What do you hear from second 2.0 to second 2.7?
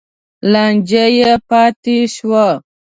شوه.